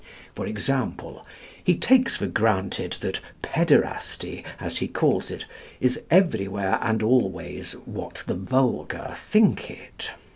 For 0.33 0.47
example, 0.47 1.23
he 1.63 1.77
takes 1.77 2.15
for 2.15 2.25
granted 2.25 2.93
that 3.01 3.19
"Pederasty," 3.43 4.43
as 4.59 4.77
he 4.77 4.87
calls 4.87 5.29
it, 5.29 5.45
is 5.79 6.01
everywhere 6.09 6.79
and 6.81 7.03
always 7.03 7.73
what 7.85 8.23
the 8.25 8.33
vulgar 8.33 9.13
think 9.15 9.69
it. 9.69 10.11